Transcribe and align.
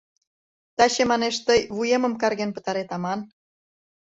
—Таче, 0.77 1.03
манеш, 1.11 1.35
тый 1.47 1.59
вуемым 1.75 2.13
карген 2.21 2.51
пытарет 2.55 2.89
аман... 2.95 3.19